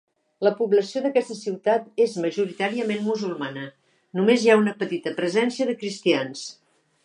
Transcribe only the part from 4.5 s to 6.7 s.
ha una petita presència de cristians.